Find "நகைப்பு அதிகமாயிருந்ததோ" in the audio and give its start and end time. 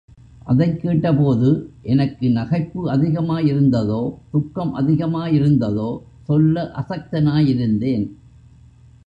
2.29-4.01